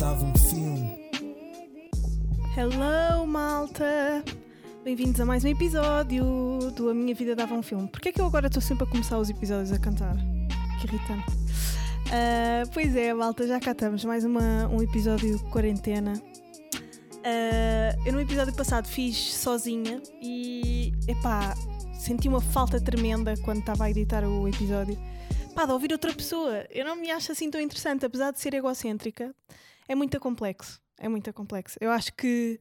[0.00, 0.98] dava um filme.
[2.56, 4.24] Hello, malta!
[4.82, 6.24] Bem-vindos a mais um episódio
[6.74, 7.86] do A Minha Vida Dava um Filme.
[7.86, 10.16] Porquê é que eu agora estou sempre a começar os episódios a cantar?
[10.80, 11.30] Que irritante.
[12.10, 14.02] Ah, pois é, malta, já cá estamos.
[14.06, 16.14] Mais uma, um episódio quarentena.
[17.22, 21.54] Ah, eu no episódio passado fiz sozinha e, epá,
[21.92, 24.96] senti uma falta tremenda quando estava a editar o episódio.
[25.54, 26.64] Pá, de ouvir outra pessoa.
[26.70, 29.34] Eu não me acho assim tão interessante, apesar de ser egocêntrica.
[29.90, 30.80] É muito complexo.
[31.00, 31.76] É muito complexo.
[31.80, 32.60] Eu acho que,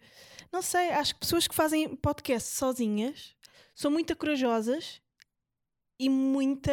[0.52, 3.36] não sei, acho que pessoas que fazem podcast sozinhas
[3.76, 5.00] são muito corajosas
[6.00, 6.72] e muito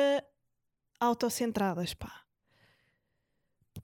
[0.98, 2.23] autocentradas, pá.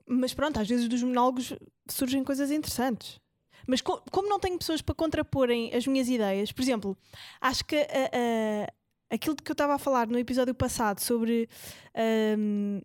[0.06, 1.52] Mas pronto, às vezes dos monólogos
[1.90, 3.20] surgem coisas interessantes.
[3.66, 6.96] Mas co- como não tenho pessoas para contraporem as minhas ideias, por exemplo,
[7.38, 7.76] acho que
[9.10, 11.50] aquilo de que eu estava a falar no episódio passado sobre
[12.38, 12.80] hum,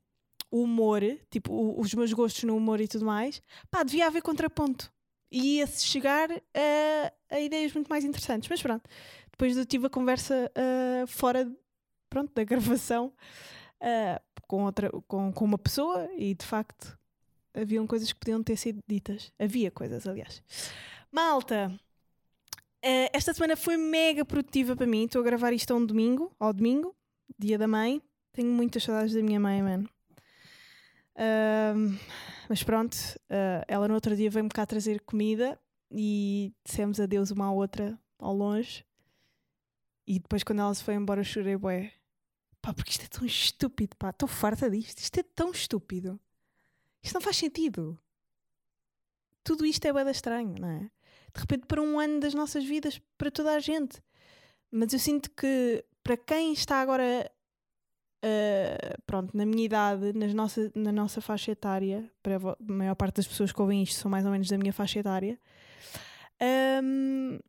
[0.51, 4.21] o humor, tipo, o- os meus gostos no humor e tudo mais, pá, devia haver
[4.21, 4.91] contraponto.
[5.31, 8.47] E ia-se chegar a, a ideias muito mais interessantes.
[8.49, 8.89] Mas pronto,
[9.31, 11.51] depois eu tive a conversa ah, fora
[12.09, 13.11] pronto, da gravação
[13.81, 16.97] ah, com, outra, com, com uma pessoa e de facto
[17.53, 19.33] haviam coisas que podiam ter sido ditas.
[19.37, 20.41] Havia coisas, aliás.
[21.11, 21.77] Malta,
[22.81, 25.05] eh, esta semana foi mega produtiva para mim.
[25.05, 26.95] Estou a gravar isto a um domingo, ao domingo,
[27.37, 28.01] dia da mãe.
[28.31, 29.89] Tenho muitas saudades da minha mãe, mano.
[32.49, 32.95] Mas pronto,
[33.29, 35.59] ah, ela no outro dia veio-me cá trazer comida
[35.91, 38.85] e dissemos adeus uma à outra ao longe.
[40.05, 41.91] E depois, quando ela se foi embora, eu chorei, bué.
[42.61, 44.09] Pá, porque isto é tão estúpido, pá.
[44.11, 44.99] Estou farta disto.
[44.99, 46.19] Isto é tão estúpido.
[47.03, 47.99] Isto não faz sentido.
[49.43, 50.79] Tudo isto é bué estranho, não é?
[51.33, 54.01] De repente, para um ano das nossas vidas, para toda a gente.
[54.71, 57.29] Mas eu sinto que para quem está agora
[58.23, 63.17] Uh, pronto, na minha idade, nas nossa, na nossa faixa etária, para a maior parte
[63.17, 65.39] das pessoas que ouvem isto são mais ou menos da minha faixa etária,
[66.83, 67.39] um,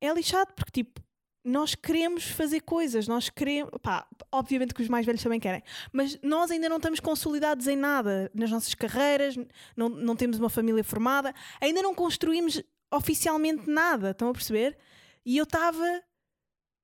[0.00, 1.00] é lixado porque, tipo,
[1.46, 5.62] nós queremos fazer coisas, nós queremos, pá, obviamente que os mais velhos também querem,
[5.92, 9.36] mas nós ainda não estamos consolidados em nada nas nossas carreiras,
[9.76, 12.60] não, não temos uma família formada, ainda não construímos
[12.92, 14.76] oficialmente nada, estão a perceber?
[15.24, 16.02] E eu estava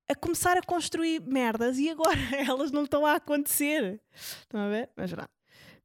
[0.09, 4.01] a começar a construir merdas e agora elas não estão a acontecer.
[4.13, 4.91] Estão a ver?
[4.97, 5.29] Mas não.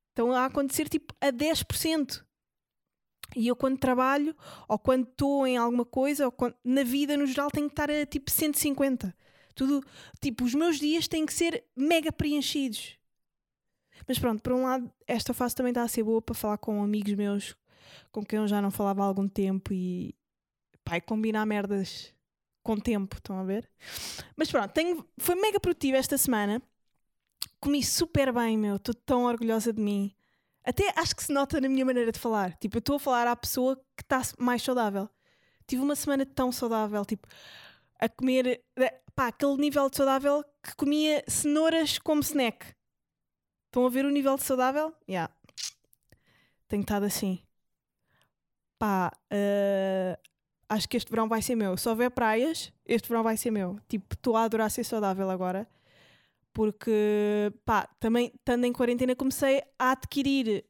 [0.10, 2.24] Estão a acontecer tipo a 10%.
[3.36, 4.36] E eu quando trabalho,
[4.68, 7.92] ou quando estou em alguma coisa, ou quando- na vida no geral, tenho que estar
[7.92, 9.16] a tipo 150.
[9.54, 9.84] Tudo,
[10.22, 12.98] tipo, os meus dias têm que ser mega preenchidos.
[14.08, 16.82] Mas pronto, por um lado, esta fase também está a ser boa para falar com
[16.84, 17.56] amigos meus
[18.12, 20.14] com quem eu já não falava há algum tempo e,
[20.84, 22.14] pá, e combinar merdas
[22.68, 23.70] com tempo, estão a ver?
[24.36, 26.62] Mas pronto, tenho, foi mega produtiva esta semana.
[27.62, 28.76] Comi super bem, meu.
[28.76, 30.14] Estou tão orgulhosa de mim.
[30.66, 32.58] Até acho que se nota na minha maneira de falar.
[32.58, 35.10] Tipo, eu estou a falar à pessoa que está mais saudável.
[35.66, 37.26] Tive uma semana tão saudável, tipo,
[38.02, 42.76] a comer, eh, pá, aquele nível de saudável que comia cenouras como snack.
[43.68, 44.90] Estão a ver o nível de saudável?
[45.08, 45.14] Já.
[45.14, 45.34] Yeah.
[46.68, 47.42] Tenho estado assim.
[48.78, 50.20] Pá, eh,
[50.70, 51.78] acho que este verão vai ser meu.
[51.78, 53.80] Se houver praias, este verão vai ser meu.
[53.88, 55.68] Tipo, estou a adorar ser saudável agora.
[56.54, 60.66] Porque, pá, também estando em quarentena comecei a adquirir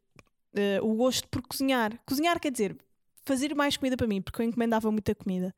[0.54, 1.98] eh, o gosto por cozinhar.
[2.06, 2.78] Cozinhar quer dizer
[3.26, 5.54] fazer mais comida para mim, porque eu encomendava muita comida.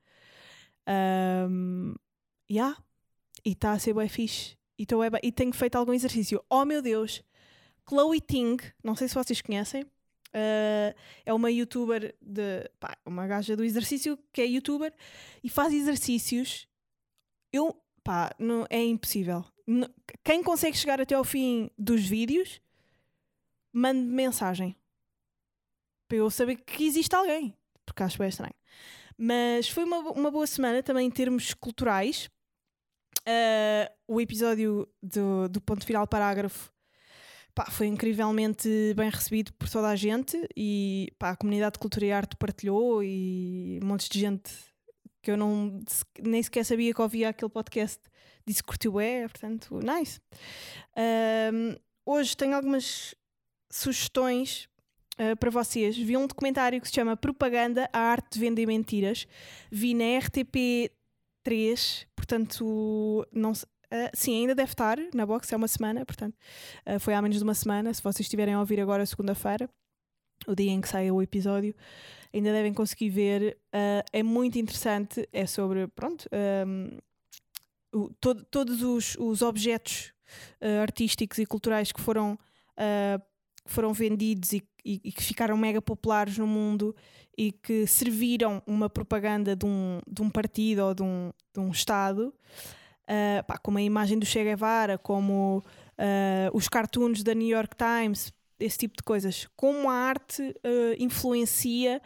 [1.48, 1.94] Um,
[2.50, 2.76] yeah.
[3.46, 4.58] E está a ser bem fixe.
[4.78, 6.44] E, tô bem- e tenho feito algum exercício.
[6.50, 7.24] Oh meu Deus!
[7.88, 9.86] Chloe Ting, não sei se vocês conhecem,
[10.34, 10.94] Uh,
[11.26, 14.94] é uma youtuber de pá, uma gaja do exercício que é youtuber
[15.44, 16.68] e faz exercícios.
[17.52, 19.44] Eu pá, não, é impossível.
[20.24, 22.62] Quem consegue chegar até ao fim dos vídeos,
[23.74, 24.76] mande mensagem
[26.08, 28.56] para eu saber que existe alguém, porque acho bem estranho.
[29.18, 32.30] Mas foi uma, uma boa semana também em termos culturais.
[33.28, 36.72] Uh, o episódio do, do ponto final parágrafo
[37.60, 42.06] pá, foi incrivelmente bem recebido por toda a gente e pá, a comunidade de cultura
[42.06, 44.50] e arte partilhou e montes de gente
[45.22, 45.78] que eu não,
[46.22, 48.00] nem sequer sabia que ouvia aquele podcast
[48.48, 50.22] disse que curtiu é, portanto, nice.
[51.54, 51.76] Um,
[52.06, 53.14] hoje tenho algumas
[53.70, 54.70] sugestões
[55.20, 55.98] uh, para vocês.
[55.98, 59.28] Vi um documentário que se chama Propaganda, a arte de vender mentiras.
[59.70, 63.52] Vi na RTP3, portanto, não.
[63.92, 66.36] Uh, sim, ainda deve estar na box, é uma semana, portanto,
[66.86, 67.92] uh, foi há menos de uma semana.
[67.94, 69.68] Se vocês estiverem a ouvir agora, segunda-feira,
[70.48, 71.76] o dia em que sai o episódio,
[72.34, 73.58] ainda devem conseguir ver.
[73.74, 76.30] Uh, é muito interessante, é sobre, pronto,
[76.68, 76.98] um,
[77.92, 80.14] o, todo, todos os, os objetos
[80.84, 82.38] artísticos e culturais que foram
[83.66, 86.96] foram vendidos e, e, e, que ficaram mega populares no mundo
[87.38, 91.70] e que serviram uma propaganda de um, de um partido ou de um, de um
[91.70, 92.34] Estado,
[93.10, 97.76] uh, pá, como a imagem do Che Guevara, como uh, os cartoons da New York
[97.76, 99.48] Times, esse tipo de coisas.
[99.56, 102.02] Como a arte uh, influencia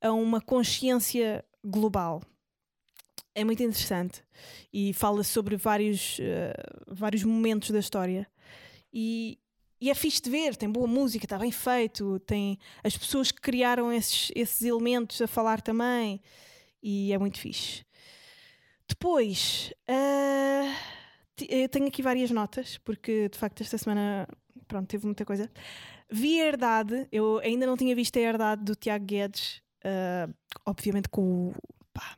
[0.00, 2.22] a uma consciência global.
[3.34, 4.22] É muito interessante
[4.72, 6.18] e fala sobre vários,
[6.86, 8.26] vários momentos da história.
[8.90, 9.38] E,
[9.78, 13.42] e é fixe de ver, tem boa música, está bem feito, tem as pessoas que
[13.42, 16.18] criaram esses, esses elementos a falar também,
[16.82, 17.85] e é muito fixe.
[18.88, 24.28] Depois, uh, eu tenho aqui várias notas, porque de facto esta semana
[24.66, 25.50] pronto, teve muita coisa.
[26.10, 30.32] Vi a Herdade, eu ainda não tinha visto a Herdade do Tiago Guedes, uh,
[30.64, 31.54] obviamente com o,
[31.92, 32.16] pá,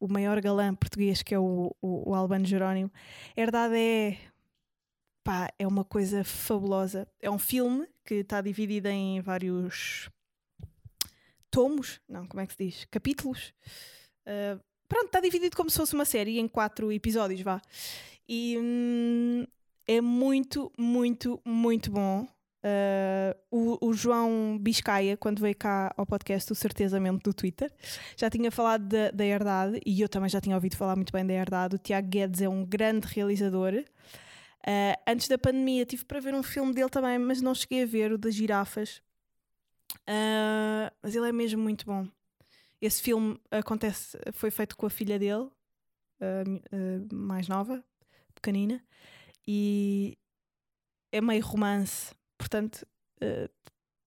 [0.00, 2.90] o maior galã português que é o, o, o Albano Jerónimo.
[3.36, 4.18] A Herdade é
[5.22, 7.08] pá, é uma coisa fabulosa.
[7.20, 10.10] É um filme que está dividido em vários
[11.50, 12.84] tomos, não, como é que se diz?
[12.90, 13.54] Capítulos.
[14.26, 17.60] Uh, pronto, está dividido como se fosse uma série em quatro episódios, vá.
[18.28, 19.46] E hum,
[19.86, 22.26] é muito, muito, muito bom.
[22.64, 27.70] Uh, o, o, João Biscaia, quando veio cá ao podcast, o Certezamente do Twitter,
[28.16, 31.26] já tinha falado da, da Herdade e eu também já tinha ouvido falar muito bem
[31.26, 31.76] da Herdade.
[31.76, 33.74] O Tiago Guedes é um grande realizador.
[33.74, 37.86] Uh, antes da pandemia tive para ver um filme dele também, mas não cheguei a
[37.86, 39.02] ver, o das girafas.
[40.08, 42.06] Uh, mas ele é mesmo muito bom.
[42.84, 45.48] Esse filme acontece, foi feito com a filha dele,
[46.20, 47.82] uh, mais nova,
[48.34, 48.84] pequenina,
[49.46, 50.18] e
[51.12, 52.86] é meio romance, portanto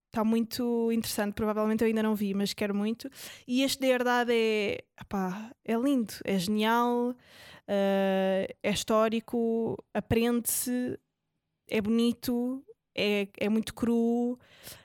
[0.06, 1.34] está muito interessante.
[1.34, 3.10] Provavelmente eu ainda não vi, mas quero muito.
[3.46, 10.98] E este de herdade é, epá, é lindo, é genial uh, é histórico, aprende-se,
[11.68, 12.64] é bonito,
[12.98, 14.38] é, é muito cru,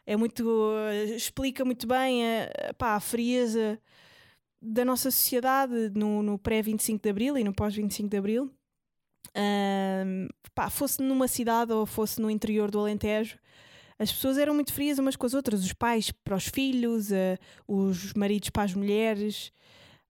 [0.06, 0.44] é muito.
[0.48, 3.80] Uh, explica muito bem a, pá, a frieza
[4.62, 8.51] da nossa sociedade no, no pré-25 de Abril e no pós-25 de Abril.
[9.30, 13.39] Uh, pá, fosse numa cidade ou fosse no interior do Alentejo,
[13.98, 17.38] as pessoas eram muito frias umas com as outras, os pais para os filhos, uh,
[17.68, 19.51] os maridos para as mulheres.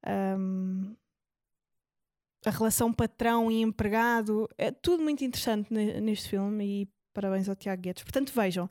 [0.06, 0.96] Um,
[2.46, 7.82] a relação patrão e empregado, é tudo muito interessante neste filme e parabéns ao Tiago
[7.82, 8.04] Guedes.
[8.04, 8.70] Portanto, vejam.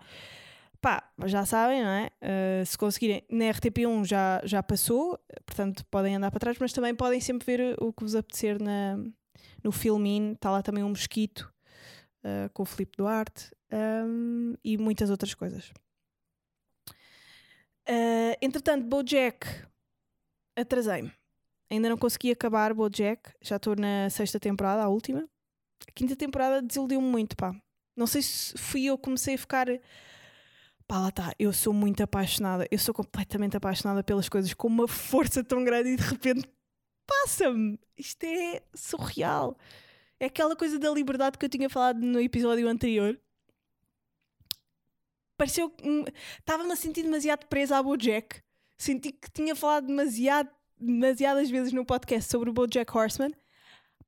[0.81, 2.11] Pá, já sabem, não é?
[2.21, 5.17] Uh, se conseguirem, na RTP1 já, já passou,
[5.47, 8.97] portanto podem andar para trás, mas também podem sempre ver o que vos apetecer na,
[9.63, 10.33] no Filmin.
[10.33, 11.53] Está lá também um mosquito
[12.25, 15.73] uh, com o Filipe Duarte um, e muitas outras coisas.
[17.89, 19.47] Uh, entretanto, Bojack,
[20.57, 21.13] atrasei-me
[21.73, 25.27] Ainda não consegui acabar Bojack, já estou na sexta temporada, a última.
[25.89, 27.55] A quinta temporada desiludiu-me muito, pá.
[27.97, 29.67] Não sei se fui eu que comecei a ficar.
[30.87, 31.35] Pá, lá está.
[31.39, 32.67] Eu sou muito apaixonada.
[32.71, 36.49] Eu sou completamente apaixonada pelas coisas com uma força tão grande e de repente
[37.07, 37.79] passa-me.
[37.97, 39.57] Isto é surreal.
[40.19, 43.19] É aquela coisa da liberdade que eu tinha falado no episódio anterior.
[45.37, 45.75] Pareceu.
[46.39, 48.41] Estava-me a sentir demasiado presa a Bojack.
[48.79, 50.51] Senti que tinha falado demasiado
[50.83, 53.33] demasiadas vezes no podcast sobre o BoJack Horseman.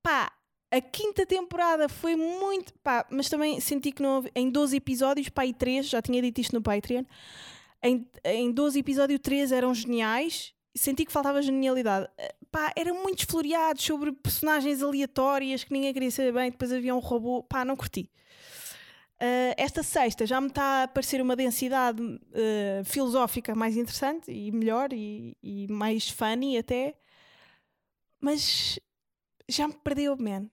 [0.02, 0.32] Pá,
[0.75, 2.75] a quinta temporada foi muito.
[2.83, 6.40] Pá, mas também senti que não houve, em 12 episódios, e 3, já tinha dito
[6.40, 7.04] isto no Patreon.
[7.81, 10.52] Em, em 12 episódios, 3 eram geniais.
[10.76, 12.09] Senti que faltava genialidade.
[12.50, 16.50] Pá, eram muitos floreados sobre personagens aleatórias que ninguém queria saber bem.
[16.50, 17.45] Depois havia um robô.
[17.45, 18.11] Pá, não curti.
[19.14, 24.50] Uh, esta sexta já me está a parecer uma densidade uh, filosófica mais interessante e
[24.50, 26.97] melhor e, e, mais funny até,
[28.21, 28.78] mas
[29.49, 30.50] já me perdeu, man.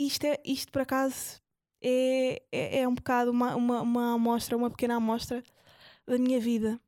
[0.00, 1.42] Isto, é, isto por acaso
[1.82, 5.44] é, é, é um bocado uma, uma, uma amostra, uma pequena amostra
[6.06, 6.80] da minha vida.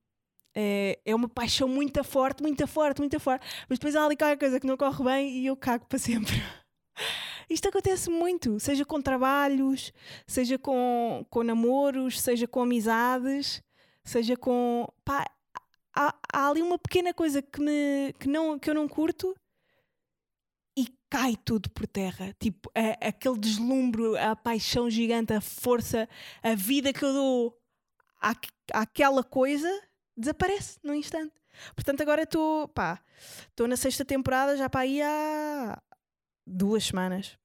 [0.55, 4.39] É, é uma paixão muito forte, muito forte, muito forte, mas depois há ali qualquer
[4.39, 6.33] coisa que não corre bem e eu cago para sempre.
[7.51, 9.93] Isto acontece muito, seja com trabalhos,
[10.27, 13.63] seja com, com namoros, seja com amizades,
[14.03, 14.87] seja com.
[15.05, 15.27] Pá,
[15.95, 19.35] há, há ali uma pequena coisa que, me, que, não, que eu não curto
[20.77, 22.35] e cai tudo por terra.
[22.39, 26.09] Tipo, a, aquele deslumbro, a paixão gigante, a força,
[26.43, 27.59] a vida que eu dou
[28.21, 28.35] à,
[28.73, 29.69] àquela coisa
[30.17, 31.35] desaparece num instante.
[31.75, 33.03] Portanto, agora estou, pá,
[33.49, 35.81] estou na sexta temporada já para aí há,
[36.47, 37.39] duas semanas.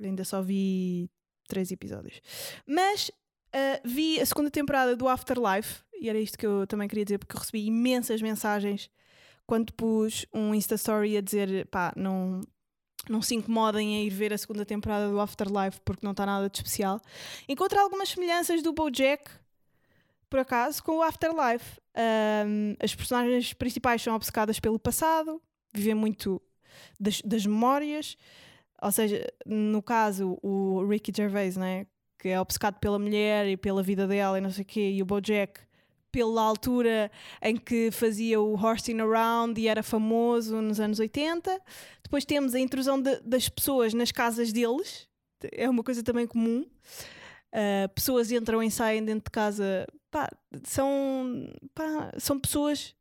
[0.00, 1.10] Ainda só vi
[1.46, 2.20] três episódios.
[2.66, 7.04] Mas uh, vi a segunda temporada do Afterlife, e era isto que eu também queria
[7.04, 8.90] dizer, porque eu recebi imensas mensagens
[9.46, 12.40] quando pus um Insta Story a dizer pá, não,
[13.08, 16.48] não se incomodem a ir ver a segunda temporada do Afterlife porque não está nada
[16.48, 17.00] de especial.
[17.48, 19.30] Encontro algumas semelhanças do Bojack,
[20.30, 21.80] por acaso, com o Afterlife.
[22.46, 25.42] Um, as personagens principais são obcecadas pelo passado,
[25.74, 26.40] vivem muito
[26.98, 28.16] das, das memórias.
[28.80, 31.86] Ou seja, no caso, o Ricky Gervais, né?
[32.22, 35.02] que é obcecado pela mulher e pela vida dela e não sei o quê, e
[35.02, 35.60] o Bojack
[36.12, 41.58] pela altura em que fazia o Horsing Around e era famoso nos anos 80.
[42.02, 45.08] Depois temos a intrusão de, das pessoas nas casas deles,
[45.50, 46.64] é uma coisa também comum.
[47.52, 50.28] Uh, pessoas entram e saem dentro de casa, pá,
[50.64, 52.94] são, pá, são pessoas,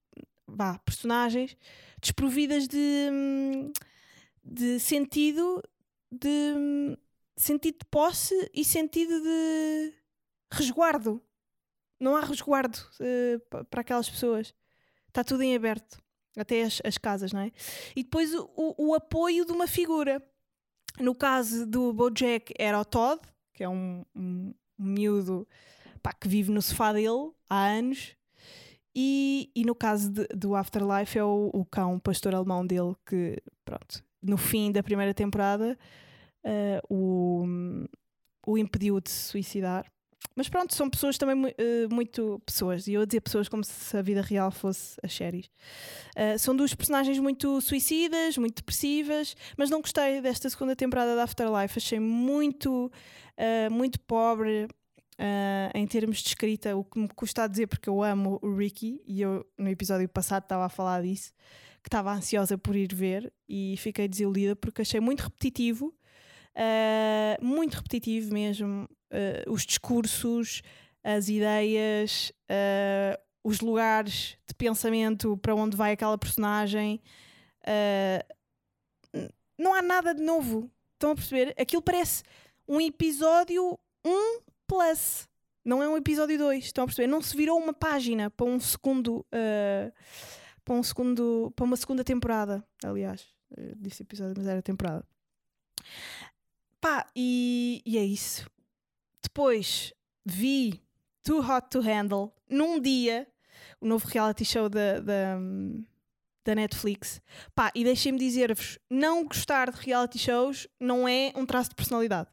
[0.47, 1.55] vá, personagens
[2.01, 3.09] desprovidas de,
[4.43, 5.61] de sentido,
[6.11, 6.97] de
[7.37, 9.93] sentido de posse e sentido de
[10.51, 11.21] resguardo
[12.01, 14.53] não há resguardo uh, para aquelas pessoas.
[15.07, 16.01] Está tudo em aberto,
[16.35, 17.51] até as, as casas, não é?
[17.95, 20.21] E depois o, o, apoio de uma figura.
[20.99, 23.21] No caso do Bojack era o Todd,
[23.53, 25.47] que é um, um, um miúdo
[26.01, 28.15] pá, que vive no sofá dele há anos.
[28.93, 33.41] E, e no caso de, do Afterlife é o, o cão, pastor alemão dele, que,
[33.63, 35.77] pronto, no fim da primeira temporada
[36.45, 37.45] uh, o,
[38.45, 39.89] o impediu de se suicidar
[40.35, 42.87] mas pronto, são pessoas também uh, muito pessoas.
[42.87, 45.47] E eu a dizer pessoas como se a vida real fosse as séries.
[46.15, 51.23] Uh, são duas personagens muito suicidas, muito depressivas, mas não gostei desta segunda temporada da
[51.23, 51.77] Afterlife.
[51.77, 52.91] Achei muito,
[53.37, 54.67] uh, muito pobre.
[55.75, 58.99] em termos de escrita, o que me custa a dizer porque eu amo o Ricky
[59.05, 61.31] e eu no episódio passado estava a falar disso,
[61.83, 65.93] que estava ansiosa por ir ver e fiquei desiludida porque achei muito repetitivo,
[67.41, 70.61] muito repetitivo mesmo uh, os discursos,
[71.03, 77.01] as ideias, uh, os lugares de pensamento para onde vai aquela personagem.
[77.63, 80.71] Uh, não há nada de novo.
[80.93, 81.53] Estão a perceber?
[81.59, 82.23] Aquilo parece
[82.67, 85.27] um episódio 1 plus.
[85.63, 86.65] Não é um episódio 2.
[86.65, 87.07] Estão a perceber?
[87.07, 89.25] Não se virou uma página para um segundo.
[90.63, 91.51] para um segundo.
[91.55, 92.63] para uma segunda temporada.
[92.83, 93.27] Aliás,
[93.77, 95.05] disse episódio, mas era temporada.
[96.81, 98.49] Pá, e, e é isso.
[99.21, 99.93] Depois
[100.25, 100.83] vi
[101.23, 103.27] Too Hot to Handle num dia,
[103.79, 105.37] o novo reality show da, da,
[106.43, 107.21] da Netflix.
[107.53, 112.29] Pá, e deixem-me dizer-vos: não gostar de reality shows não é um traço de personalidade.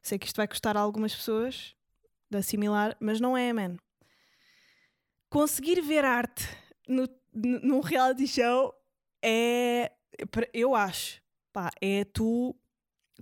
[0.00, 1.74] Sei que isto vai custar a algumas pessoas
[2.30, 3.76] de assimilar, mas não é, man.
[5.28, 6.44] Conseguir ver arte
[6.86, 8.72] no, num reality show
[9.20, 9.90] é.
[10.52, 11.20] Eu acho.
[11.52, 12.56] Pá, é tu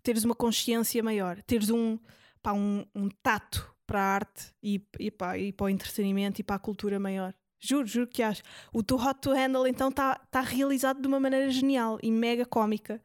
[0.07, 1.99] teres uma consciência maior, teres um,
[2.41, 6.45] pá, um, um tato para a arte e, e, pá, e para o entretenimento e
[6.45, 7.35] para a cultura maior.
[7.59, 8.41] Juro, juro que acho.
[8.73, 12.47] O Too Hot to Handle então está tá realizado de uma maneira genial e mega
[12.47, 13.03] cómica,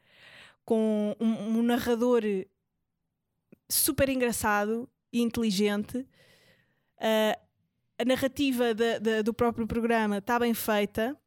[0.63, 2.22] com um, um narrador
[3.67, 5.98] super engraçado e inteligente.
[7.00, 7.36] Uh,
[7.98, 11.20] a narrativa de, de, do próprio programa está bem feita.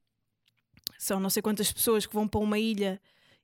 [1.00, 3.00] São não sei quantas pessoas que vão para uma ilha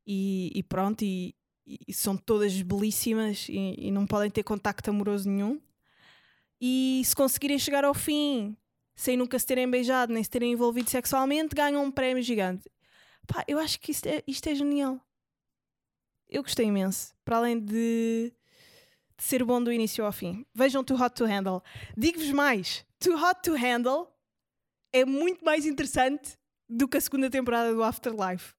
[0.07, 1.35] e, e pronto, e,
[1.67, 5.61] e são todas belíssimas e, e, não podem ter contacto amoroso nenhum.
[6.61, 8.57] E se conseguirem chegar ao fim
[8.95, 12.71] sem nunca se terem beijado nem se terem envolvido sexualmente, ganham um prémio gigante.
[13.27, 15.01] Pá, eu acho que isto é, isto é genial.
[16.29, 17.15] Eu gostei imenso.
[17.25, 18.33] Para além de,
[19.17, 20.45] de ser bom do início ao fim.
[20.55, 21.63] Vejam Too Hot to Handle.
[21.97, 24.09] Digo-vos mais: Too Hot to Handle
[24.93, 26.39] é muito mais interessante
[26.69, 28.55] do que a segunda temporada do Afterlife.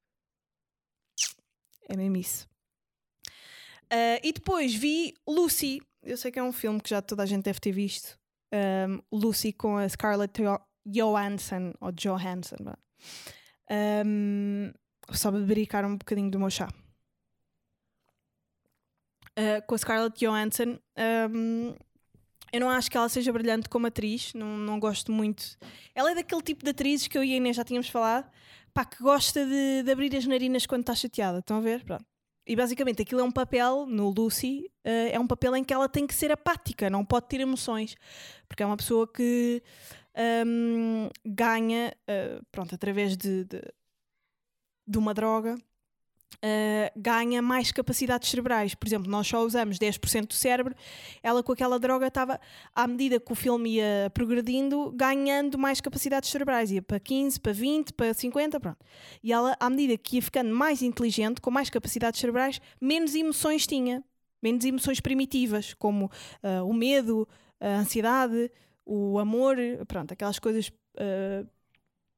[1.87, 2.50] É mesmo isso.
[3.91, 5.81] Uh, e depois vi Lucy.
[6.01, 8.17] Eu sei que é um filme que já toda a gente deve ter visto.
[8.53, 10.41] Um, Lucy com a Scarlett
[10.85, 12.57] Johansson, ou Johansson.
[14.05, 14.71] Um,
[15.11, 16.69] só bebericar um bocadinho do meu chá.
[19.37, 20.79] Uh, com a Scarlett Johansson.
[21.29, 21.75] Um,
[22.51, 25.57] eu não acho que ela seja brilhante como atriz, não, não gosto muito.
[25.95, 28.29] Ela é daquele tipo de atrizes que eu e a Inês já tínhamos falado,
[28.73, 31.39] pá, que gosta de, de abrir as narinas quando está chateada.
[31.39, 31.83] Estão a ver?
[31.85, 32.10] Pronto.
[32.45, 35.87] E basicamente aquilo é um papel, no Lucy, uh, é um papel em que ela
[35.87, 37.95] tem que ser apática, não pode ter emoções,
[38.47, 39.61] porque é uma pessoa que
[40.45, 43.61] um, ganha, uh, pronto, através de, de,
[44.87, 45.55] de uma droga,
[46.35, 48.75] uh, ganha mais capacidades cerebrais.
[48.75, 50.75] Por exemplo, nós só usamos 10% do cérebro,
[51.21, 52.39] ela com aquela droga estava,
[52.75, 56.71] à medida que o filme ia progredindo, ganhando mais capacidades cerebrais.
[56.71, 58.85] Ia para 15, para 20, para 50, pronto.
[59.23, 63.67] E ela, à medida que ia ficando mais inteligente, com mais capacidades cerebrais, menos emoções
[63.67, 64.03] tinha.
[64.41, 67.27] Menos emoções primitivas, como uh, o medo,
[67.59, 68.51] a ansiedade,
[68.83, 69.55] o amor,
[69.87, 71.47] pronto, aquelas coisas uh,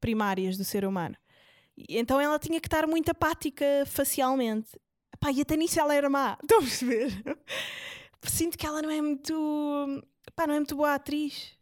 [0.00, 1.16] primárias do ser humano.
[1.76, 4.70] Então ela tinha que estar muito apática facialmente.
[5.34, 6.36] E até nisso ela era má.
[6.42, 7.10] Estão a perceber?
[8.22, 9.32] Sinto que ela não é muito.
[9.32, 11.52] não é muito boa atriz.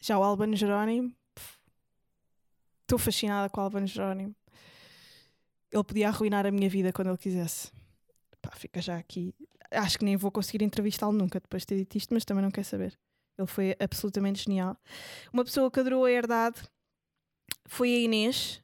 [0.00, 1.12] Já o Albano Jerónimo,
[2.82, 4.34] estou fascinada com o Albano Jerónimo.
[5.72, 7.72] Ele podia arruinar a minha vida quando ele quisesse.
[8.54, 9.34] Fica já aqui.
[9.70, 12.50] Acho que nem vou conseguir entrevistá-lo nunca depois de ter dito isto, mas também não
[12.50, 12.96] quer saber.
[13.36, 14.76] Ele foi absolutamente genial.
[15.32, 16.62] Uma pessoa que adorou a herdade
[17.66, 18.62] foi a Inês.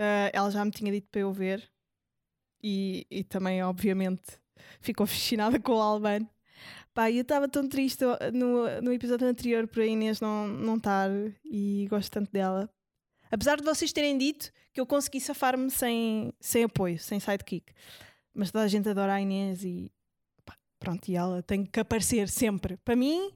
[0.00, 1.70] Uh, ela já me tinha dito para eu ver.
[2.62, 4.22] E, e também, obviamente,
[4.80, 6.26] ficou fascinada com o Albano.
[6.94, 8.02] Pá, eu estava tão triste
[8.32, 11.10] no, no episódio anterior por a Inês não, não estar
[11.44, 12.68] e gosto tanto dela.
[13.30, 17.72] Apesar de vocês terem dito que eu consegui safar-me sem, sem apoio, sem sidekick.
[18.34, 19.92] Mas toda a gente adora a Inês e
[20.44, 22.76] pá, pronto, e ela tem que aparecer sempre.
[22.78, 23.32] Para mim,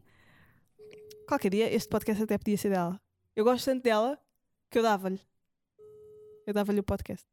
[1.28, 3.00] qualquer dia este podcast até podia ser dela.
[3.37, 4.18] Eu gosto tanto dela
[4.71, 5.21] que eu dava-lhe.
[6.47, 7.27] Eu dava-lhe o podcast.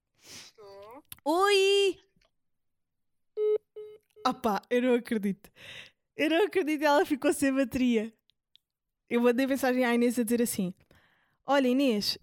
[1.26, 2.00] Oi!
[4.26, 5.52] Opá, eu não acredito.
[6.16, 8.14] Eu não acredito, ela ficou sem bateria.
[9.10, 10.74] Eu mandei mensagem à Inês a dizer assim:
[11.46, 12.18] Olha, Inês,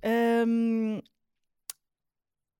[0.46, 1.02] hum,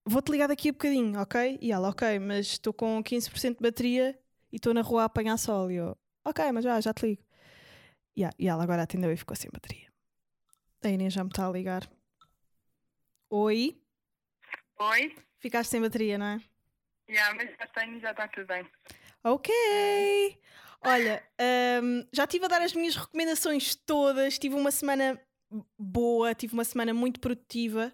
[0.05, 1.59] vou-te ligar daqui a bocadinho, ok?
[1.63, 4.19] E ela, ok, mas estou com 15% de bateria
[4.53, 5.71] e estou na rua a apanhar sol.
[5.71, 7.23] E eu, ok, mas já, já te ligo.
[8.17, 9.89] Yeah, e ela agora atendeu e ficou sem bateria.
[10.83, 11.89] A Inês já me está a ligar.
[13.31, 13.81] Oi?
[14.81, 15.17] Oi?
[15.39, 16.41] Ficaste sem bateria, não é?
[17.09, 18.67] Yeah, mas já tenho, já está tudo bem.
[19.25, 19.53] Ok.
[20.83, 21.23] Olha,
[21.83, 24.39] um, já estive a dar as minhas recomendações todas.
[24.39, 25.21] Tive uma semana
[25.79, 27.93] boa, tive uma semana muito produtiva.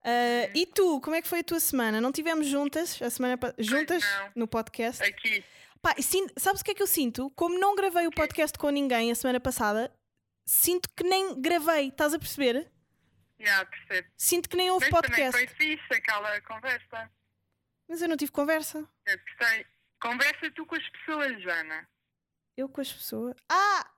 [0.00, 2.00] Uh, e tu, como é que foi a tua semana?
[2.00, 4.04] Não tivemos juntas a semana juntas
[4.34, 5.02] no podcast?
[5.02, 5.42] Aqui.
[5.80, 7.30] Pá, sim, sabes o que é que eu sinto?
[7.30, 9.92] Como não gravei o podcast com ninguém a semana passada,
[10.46, 12.70] sinto que nem gravei, estás a perceber?
[13.38, 14.08] Percebo.
[14.16, 15.32] Sinto que nem houve Mas podcast.
[15.32, 17.10] também foi fixe aquela conversa.
[17.88, 18.88] Mas eu não tive conversa.
[19.06, 19.66] Eu gostei.
[20.00, 21.88] Conversa tu com as pessoas, Joana.
[22.56, 23.34] Eu com as pessoas.
[23.50, 23.90] Ah!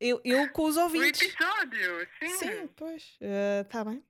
[0.00, 1.20] Eu, eu com os O ouvintes.
[1.22, 2.28] episódio, sim.
[2.38, 3.16] Sim, pois.
[3.62, 4.04] Está bem.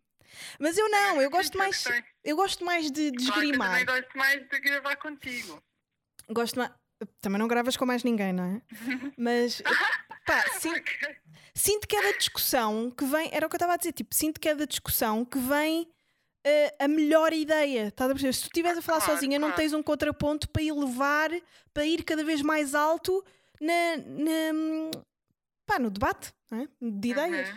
[0.59, 1.85] Mas eu não, eu gosto mais.
[2.25, 5.63] Eu gosto mais de, de Claro que eu também gosto mais de gravar contigo.
[6.29, 6.73] Gosto mais.
[7.21, 8.63] Também não gravas com mais ninguém, não é?
[9.17, 9.63] Mas
[10.27, 10.83] pá, sim-.
[11.57, 13.29] Sinto que é da discussão que vem.
[13.33, 15.89] Era o que eu estava a dizer, tipo, sinto que é da discussão que vem
[16.45, 17.89] eh, a melhor ideia.
[17.89, 18.33] Estás a perceber?
[18.35, 19.61] Se tu estiveres a falar Claro, sozinha, não claro.
[19.63, 21.31] tens um contraponto para elevar,
[21.75, 23.25] para ir cada vez mais alto
[23.61, 24.91] na, na-
[25.67, 26.69] pá, no debate não é?
[26.81, 27.49] de ideias.
[27.49, 27.57] Uhum.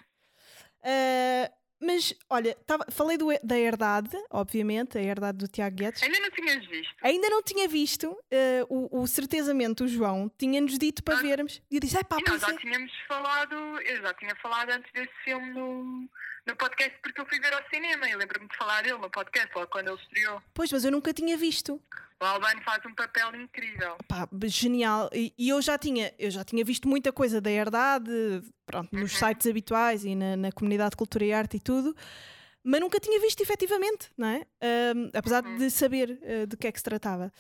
[0.84, 6.02] Eh, mas olha, tava- falei do, da herdade, obviamente, a herdade do Tiago Guedes.
[6.04, 6.96] Ainda não tinhas visto?
[7.02, 11.62] Ainda não tinha visto eh, o, o certezamente o João tinha-nos dito para Nós- vermos.
[11.72, 14.92] E eu disse: ai pá, nós já é." tínhamos falado, eu já tinha falado antes
[14.94, 16.10] desse filme no,
[16.46, 19.50] no podcast porque eu fui ver ao cinema e lembro-me de falar dele no podcast,
[19.56, 20.42] logo quando ele estreou.
[20.54, 21.82] Pois, mas eu nunca tinha visto.
[22.22, 23.96] O Albano faz um papel incrível.
[24.08, 25.10] Pá, genial.
[25.14, 28.12] E, e eu já tinha, eu já tinha visto muita coisa da herdade,
[28.66, 31.96] pronto, nos sites habituais e na, na comunidade de cultura e arte e tudo,
[32.62, 34.46] mas nunca tinha visto efetivamente, não é?
[34.62, 37.32] Ahm, apesar de saber eh, de que é que se tratava.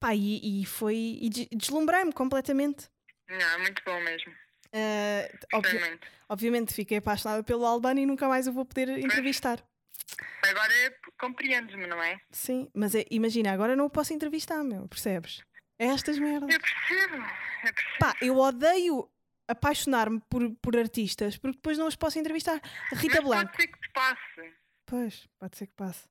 [0.00, 1.18] Pá, e, e foi.
[1.22, 2.88] E des- deslumbrei-me completamente.
[3.28, 4.32] Não, é muito bom mesmo.
[5.52, 5.78] Gostei obvi-
[6.28, 9.64] obviamente fiquei apaixonada pelo Albano e nunca mais o vou poder entrevistar.
[10.42, 12.20] Agora é- compreendes-me, não é?
[12.30, 15.42] Sim, mas é- imagina, agora não o posso entrevistar, meu, percebes?
[15.78, 16.50] É estas merdas.
[16.52, 17.98] Eu percebo, eu percebo.
[17.98, 19.10] Pá, eu odeio
[19.48, 22.60] apaixonar-me por, por artistas porque depois não os posso entrevistar.
[22.92, 23.44] Rita Mas Blanco.
[23.52, 24.54] pode ser que te passe.
[24.86, 26.04] Pois, pode ser que passe.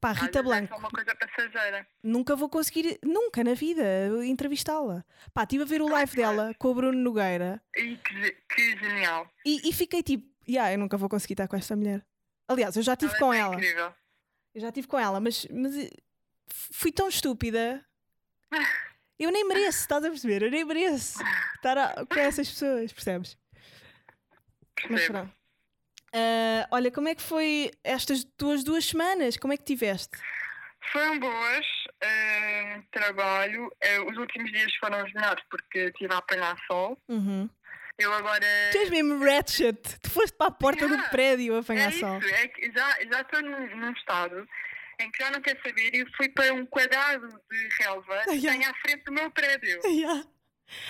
[0.00, 0.68] Pá, Rita É Blanco.
[0.68, 1.86] só uma coisa passageira.
[2.02, 3.82] Nunca vou conseguir, nunca na vida,
[4.24, 5.04] entrevistá-la.
[5.32, 9.28] Pá, estive a ver o live dela com o Bruno Nogueira E que, que genial.
[9.44, 12.04] e, e fiquei tipo, yeah, eu nunca vou conseguir estar com esta mulher.
[12.48, 13.54] Aliás, eu já estive Ela é com tão ela.
[13.54, 13.94] Incrível.
[14.54, 15.90] Eu já estive com ela, mas, mas eh,
[16.72, 17.84] fui tão estúpida.
[19.16, 20.42] Eu nem mereço, estás a perceber?
[20.42, 21.22] Eu nem mereço
[21.54, 23.38] estar a- com essas pessoas, percebes?
[24.90, 25.32] Mas pronto.
[26.12, 29.36] Ah, olha, como é que foi estas tuas duas semanas?
[29.36, 30.18] Como é que tiveste?
[30.92, 31.64] Foram boas,
[32.00, 33.70] eh, trabalho.
[33.80, 36.98] Eh, os últimos dias foram os melhores porque estive a apanhar sol.
[37.08, 37.48] Uhum.
[37.98, 38.46] Eu agora.
[38.72, 39.80] Tu és mesmo ratchet.
[40.02, 41.10] Tu foste para a porta do Yeah.
[41.10, 42.16] prédio a é apanhar isso, sol.
[42.16, 44.48] é que já, já estou num, num estado
[45.00, 48.58] em que já não quero saber e fui para um quadrado de relva que Yeah.
[48.58, 49.80] tem à frente do meu prédio.
[49.86, 50.24] Yeah.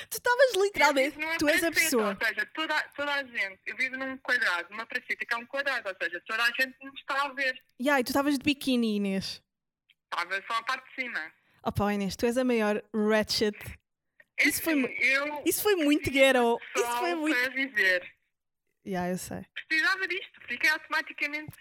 [0.09, 1.19] Tu estavas literalmente.
[1.39, 2.17] Tu és a pessoa.
[2.19, 5.47] Ou seja, toda, toda a gente, eu vivo num quadrado, numa praceta que é um
[5.47, 7.59] quadrado, ou seja, toda a gente me está a ver.
[7.81, 9.43] Yeah, e tu estavas de biquíni, Inês.
[10.05, 11.33] Estava só a parte de cima.
[11.65, 13.57] Opa, Inês, tu és a maior ratchet.
[14.45, 16.59] É Isso foi mu- eu Isso foi muito ghetto.
[16.77, 17.37] Isso foi muito.
[17.37, 18.15] para viver.
[18.87, 19.47] Yeah, eu sei.
[19.67, 21.57] Precisava disto, fiquei automaticamente,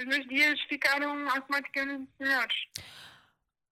[0.00, 2.56] os meus dias ficaram automaticamente melhores.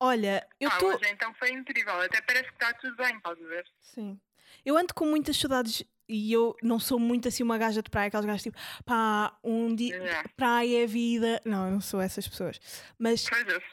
[0.00, 0.94] Olha, eu ah, estou.
[0.94, 3.66] hoje então foi incrível, até parece que está tudo bem, estás a ver?
[3.80, 4.20] Sim.
[4.64, 8.08] Eu ando com muitas saudades e eu não sou muito assim uma gaja de praia,
[8.08, 10.28] aquelas gajas tipo, pá, um dia, Yeah.
[10.36, 11.40] praia é vida.
[11.44, 12.60] Não, eu não sou essas pessoas.
[12.98, 13.24] Mas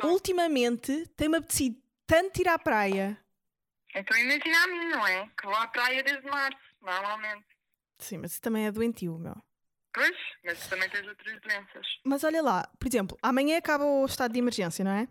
[0.03, 3.17] ultimamente tem-me apetecido tanto ir à praia.
[3.95, 5.29] Então imagina a mim, não é?
[5.37, 7.45] Que vou à praia desde março, normalmente.
[7.97, 9.35] Sim, mas isso também é doentio, meu.
[9.93, 11.87] Pois, mas também tens outras doenças.
[12.05, 15.07] Mas olha lá, por exemplo, amanhã acaba o estado de emergência, não é?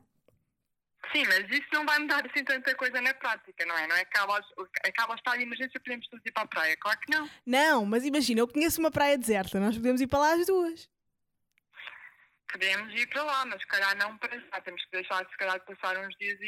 [1.12, 3.86] Sim, mas isso não vai mudar assim tanta coisa na prática, não é?
[3.86, 4.38] Não é acaba,
[4.84, 6.76] acaba o estado de emergência podemos todos ir para a praia.
[6.76, 7.30] Claro que não.
[7.44, 10.88] Não, mas imagina, eu conheço uma praia deserta, nós podemos ir para lá as duas.
[12.50, 14.60] Podemos ir para lá, mas se calhar não para já.
[14.60, 16.38] Temos que deixar se calhar passar uns dias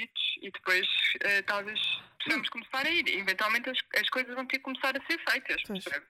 [0.43, 0.87] e depois
[1.21, 1.79] eh, talvez
[2.23, 3.09] possamos começar a ir.
[3.09, 5.63] Eventualmente as, as coisas vão ter que começar a ser feitas.
[5.63, 6.09] Percebes?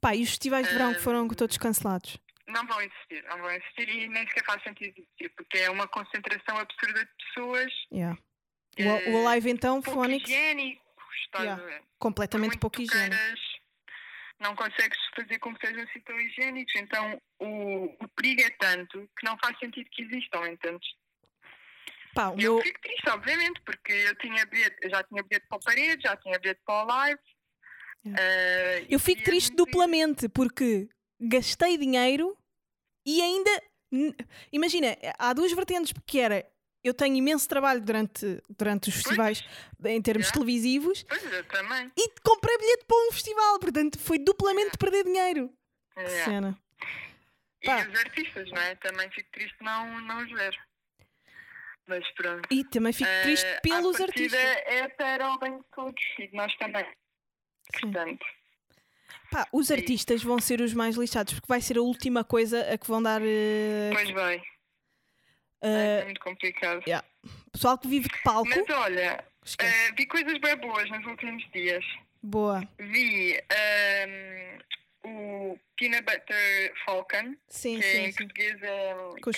[0.00, 2.18] Pá, e os festivais de verão que foram todos cancelados?
[2.48, 5.86] Não vão existir, não vão existir e nem sequer faz sentido existir, porque é uma
[5.86, 7.72] concentração absurda de pessoas.
[7.92, 8.18] Yeah.
[8.76, 10.02] eh, O, o live então, estás
[11.34, 11.80] Yeah.
[11.98, 13.16] completamente pouco higiênico.
[14.42, 16.74] Não consegues fazer com que sejam assim tão higiênicos.
[16.76, 20.88] Então o, o perigo é tanto que não faz sentido que existam, entendes?
[22.14, 25.56] Pá, Eu meu, fico triste, obviamente, porque eu tinha bilhete, eu já tinha bilhete para
[25.56, 27.20] o parede, já tinha bilhete para o live.
[28.18, 30.88] eh, eu fico é triste muito duplamente porque
[31.20, 32.36] gastei dinheiro
[33.06, 33.50] e ainda.
[34.50, 36.46] Imagina, há duas vertentes, que era
[36.84, 39.44] eu tenho imenso trabalho durante, durante os festivais
[39.84, 41.90] em termos televisivos Pois, eu também.
[41.96, 45.50] e comprei bilhete para um festival, portanto foi duplamente perder dinheiro.
[45.96, 46.24] Yeah.
[46.24, 46.58] Cena.
[47.62, 47.86] E Pá.
[47.86, 48.74] os artistas, não é?
[48.76, 50.56] Também fico triste não, não os ver.
[51.86, 52.48] Mas pronto.
[52.50, 54.40] E também fico triste Eh, pelos artistas.
[54.40, 56.84] é para o bem de todos e de nós também.
[56.84, 57.80] Sim.
[57.92, 58.24] Portanto,
[59.30, 59.74] Pá, os Sim.
[59.74, 63.02] artistas vão ser os mais lixados porque vai ser a última coisa a que vão
[63.02, 63.20] dar.
[63.22, 64.42] eh, pois bem,
[65.62, 66.82] eh, é muito complicado.
[67.52, 68.48] pessoal que vive de palco.
[68.48, 69.24] Mas olha,
[69.58, 71.84] eh, vi coisas bem boas nos últimos dias.
[72.22, 72.62] Boa.
[72.78, 74.58] Vi ehm,
[75.04, 78.18] o Peanut Butter Falcon, Sim, que sim, em sim.
[78.18, 78.94] português é.
[78.94, 79.34] Com capitão-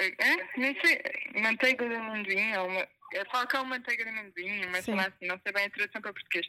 [0.00, 0.36] Hã?
[0.56, 1.02] Nem sei.
[1.34, 2.56] Manteiga de amendoim.
[2.56, 2.88] Ou uma...
[3.14, 5.26] É Falcão Manteiga de amendoim, cena assim.
[5.26, 6.46] Não sei bem a tradução para português.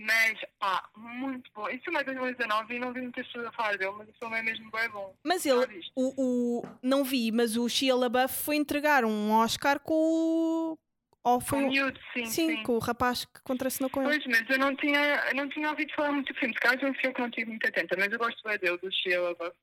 [0.00, 1.68] Mas, pá, muito bom.
[1.68, 4.38] Isso é mais 2019 e não vi muitas pessoas a falar dele, mas o filme
[4.38, 5.12] é mesmo bem bom.
[5.24, 6.14] Mas ele, o,
[6.60, 10.78] o, não vi, mas o Shia LaBeouf foi entregar um Oscar com o.
[11.24, 12.62] Ou foi Com o- miúdo, sim, sim, sim.
[12.62, 14.10] com o rapaz que contracenou com ele.
[14.22, 16.54] Pois, mas eu não tinha, eu não tinha ouvido falar muito do filme.
[16.54, 18.78] Se calhar é um filme que não estive muito atenta, mas eu gosto bem dele,
[18.78, 19.56] do Shia LaBeouf.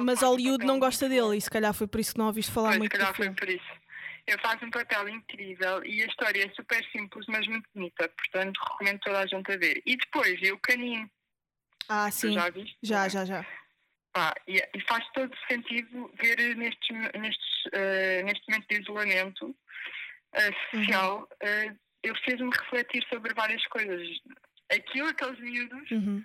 [0.00, 2.68] Mas Hollywood não gosta dele e se calhar foi por isso que não ouviste falar
[2.68, 3.79] Pois, muito se calhar foi por isso.
[4.30, 8.08] Ele faz um papel incrível e a história é super simples, mas muito bonita.
[8.10, 9.82] Portanto, recomendo toda a gente a ver.
[9.84, 11.10] E depois, e o Canino,
[11.88, 12.34] Ah, tu sim.
[12.34, 12.78] já viste?
[12.80, 13.44] Já, já, já.
[14.12, 19.56] Pá, e, e faz todo sentido ver nestes, nestes, eh, neste momento de isolamento
[20.34, 24.06] eh, social, eh, ele fez-me refletir sobre várias coisas.
[24.70, 26.22] Aquilo, aqueles miúdos Uhum.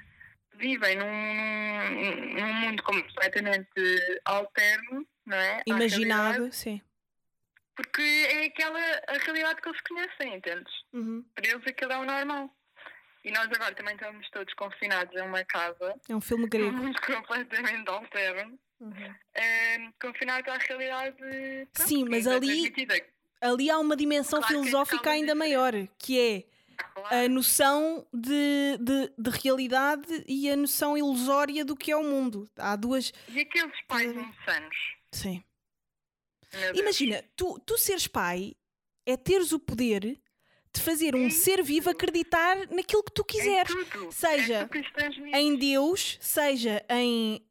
[0.53, 5.63] vivem num, num, mundo completamente alterno, não é?
[5.65, 6.79] Imaginado, sim.
[7.75, 10.73] Porque é aquela a realidade que eles conhecem, entendes?
[10.93, 11.23] Uhum.
[11.35, 12.49] Para eles aquilo é o normal.
[13.23, 16.71] E nós agora também estamos todos confinados em uma casa, É um filme grego.
[16.77, 19.15] mundo completamente alterno, Uhum.
[19.33, 21.15] eh, confinados à realidade
[21.73, 22.73] pronto, Sim, mas ali-.
[23.41, 26.43] Ali há uma dimensão Claro é filosófica ainda maior, que é
[27.23, 32.49] a noção de, de, de realidade e a noção ilusória do que é o mundo.
[32.57, 33.13] Há duas.
[33.29, 34.21] E aqueles pais Uhum.
[34.41, 34.77] insanos?
[35.11, 35.43] Sim.
[36.75, 38.55] Imagina, tu, tu seres pai
[39.05, 40.19] é teres o poder
[40.73, 43.73] de fazer um ser vivo acreditar naquilo que tu quiseres.
[43.91, 44.11] tudo.
[44.11, 44.67] Seja
[45.33, 45.39] é.
[45.39, 47.41] Em Deus, seja em.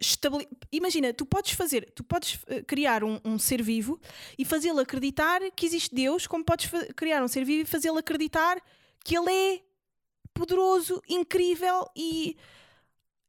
[0.00, 4.00] estabele- Imagina, tu podes fazer, tu podes ah, criar um, um ser vivo
[4.38, 8.62] e fazê-lo acreditar que existe Deus, como podes criar um ser vivo e fazê-lo acreditar
[9.04, 9.60] que ele é
[10.32, 12.36] poderoso, incrível e,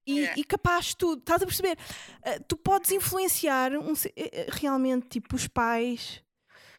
[0.06, 0.40] e, Yeah.
[0.40, 1.20] e capaz de tudo.
[1.20, 1.78] Estás a perceber?
[2.24, 6.24] Ah, tu podes influenciar um eh, eh, realmente, tipo, os pais.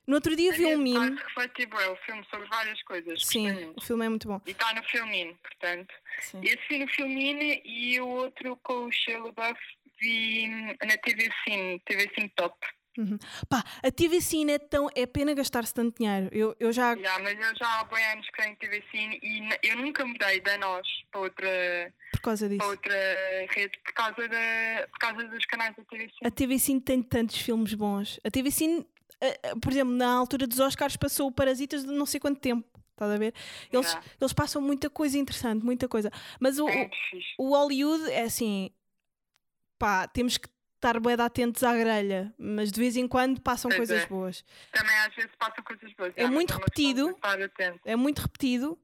[0.07, 0.95] No outro dia vi um meme.
[1.19, 3.27] faz refletir bué o filme sobre várias coisas.
[3.27, 4.41] Sim, o filme é muito bom.
[4.47, 5.93] E está no Filmin, portanto.
[6.21, 6.41] Sim.
[6.45, 9.59] Esse no Filmin e o outro com o Shia LaBeouf
[10.01, 12.55] vi na TV Cine, TV Cine Top.
[13.49, 14.89] Pá, a TV Cine é tão.
[14.95, 16.29] É pena gastar-se tanto dinheiro.
[16.33, 16.97] Eu, eu já.
[16.97, 20.41] Já, mas eu já há bem anos que tenho TV Cine e eu nunca mudei
[20.41, 22.59] da nós para outra, Por causa disso.
[22.59, 22.95] para outra
[23.51, 26.31] rede por causa, da, por causa dos canais da TV A.
[26.31, 28.19] TV Cine tem tantos filmes bons.
[28.25, 28.87] A TV Cine,
[29.21, 32.41] eh, eh, por exemplo, na altura dos Oscars passou o Parasitas de não sei quanto
[32.41, 32.67] tempo.
[32.93, 33.35] Estás a ver?
[33.71, 34.03] Eles, Já.
[34.19, 36.11] eles passam muita coisa interessante, muita coisa.
[36.41, 36.89] Mas o, É
[37.39, 38.71] o, o Hollywood é assim.
[39.79, 42.33] Pá, temos que estar bem atentos à grelha.
[42.39, 44.07] Mas de vez em quando passam Pois coisas é.
[44.07, 44.45] boas.
[44.73, 46.13] Também às vezes passam coisas boas.
[46.17, 47.17] É mas muito repetido.
[47.85, 48.79] É muito repetido.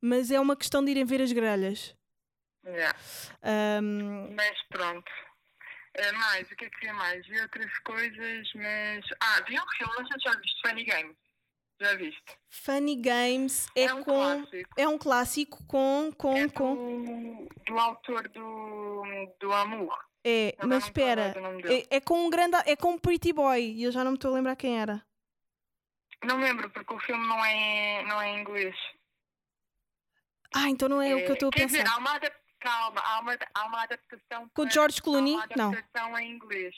[0.00, 1.96] mas é uma questão de irem ver as grelhas.
[2.64, 2.98] Yeah.
[3.42, 5.10] Ahm, Mas pronto.
[5.94, 7.26] Eh, mais, o que é que vi mais?
[7.26, 9.04] Vi outras coisas, mas.
[9.20, 11.16] Ah, vi um filme, se já viste, Funny Games.
[11.80, 12.24] Já viste?
[12.50, 14.12] Funny Games é, É um com.
[14.14, 14.70] clássico.
[14.76, 16.10] É um clássico com.
[16.18, 19.02] com, É com do, do autor do,
[19.40, 19.96] do Amour.
[20.28, 21.32] É, mas não estou a espera.
[21.62, 21.86] dele.
[21.90, 22.56] É, é com um grande.
[22.66, 25.00] É com um Pretty Boy e eu já não me estou a lembrar quem era.
[26.24, 28.74] Não lembro, porque o filme não é, não é em inglês.
[30.54, 31.66] Ah, então não é, o que eu estou a pensar.
[31.66, 32.18] dizer, há uma,
[32.60, 34.48] calma, há uma, há uma adaptação.
[34.54, 35.34] Com o George Clooney?
[35.34, 35.68] Há uma Não.
[35.72, 36.74] adaptação em inglês.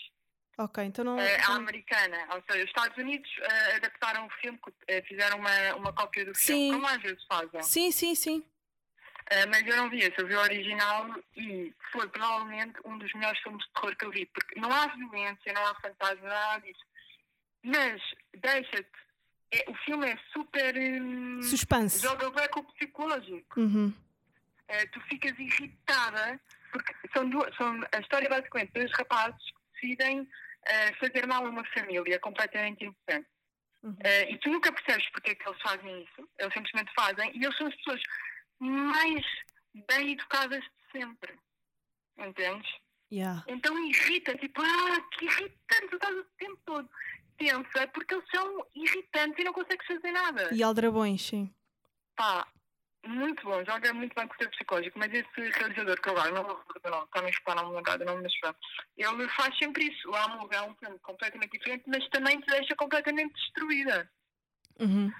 [0.58, 1.20] Ok, então não.
[1.20, 2.18] eh, então à não- americana.
[2.34, 4.58] Ou seja, os Estados Unidos eh, adaptaram o filme,
[4.88, 6.46] eh, fizeram uma, uma cópia do Sim.
[6.70, 7.62] filme, como às vezes fazem.
[7.62, 8.44] Sim, sim, sim.
[9.30, 13.12] Eh, mas eu não vi esse, eu vi o original e foi provavelmente um dos
[13.12, 16.60] melhores filmes de terror que eu vi, porque não há violência, não há fantasma, nada
[16.62, 16.84] disso.
[17.62, 18.00] Mas
[18.38, 18.88] deixa-te.
[19.50, 20.74] é- o filme é super.
[20.76, 22.00] hum, Suspense.
[22.00, 23.60] joga bem com o psicológico.
[23.60, 23.92] Uhum.
[24.68, 26.40] Eh, tu ficas irritada,
[26.72, 30.28] porque são duas, são, a história é basicamente dois rapazes que decidem
[30.66, 33.28] eh, fazer mal a uma família completamente inocente.
[33.82, 33.96] Uhum.
[34.04, 37.44] Eh, e tu nunca percebes porque é que eles fazem isso, eles simplesmente fazem, e
[37.44, 38.00] eles são as pessoas
[38.60, 39.24] mais
[39.88, 41.38] bem educadas de sempre.
[42.18, 42.70] Entendes?
[43.10, 43.44] Yeah.
[43.48, 46.90] Então irrita, tipo, ah, que irritante, tu estás o tempo todo
[47.38, 50.50] tensa, porque eles são irritantes e não consegues fazer nada.
[50.52, 51.54] E aldrabões, sim.
[52.16, 52.46] Pá,
[53.06, 56.32] muito bom, joga muito bem com o seu psicológico, mas esse realizador que eu agora
[56.32, 58.58] não me lembro do nome, está me escutar, não me lembro nome, mas pronto,
[58.96, 60.10] ele faz sempre isso.
[60.10, 64.10] O Amor é um filme completamente diferente, mas também te deixa completamente destruída.
[64.80, 65.12] Uhum.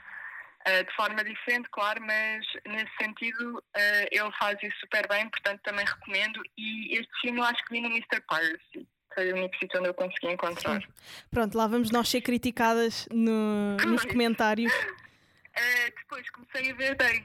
[0.69, 5.61] Uh, de forma diferente, claro, mas nesse sentido uh, ele faz isso super bem, portanto
[5.63, 6.43] também recomendo.
[6.59, 8.21] E este filme eu acho que vi no Mr.
[8.29, 10.83] Piracy, foi o único sítio onde eu consegui encontrar.
[10.83, 10.89] Sim.
[11.31, 14.73] Pronto, lá vamos nós ser criticadas no- nos comentários.
[14.73, 17.25] Uh, depois comecei a ver Dave.